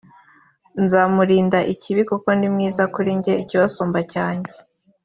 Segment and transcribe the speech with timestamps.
[0.83, 4.55] nzamurinda ikibi kuko ni mwiza kuri njye ikibasumba cyanjye